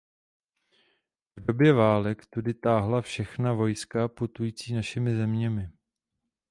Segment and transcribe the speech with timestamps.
[1.35, 5.69] V době válek tudy táhla všechna vojska putující našimi zeměmi.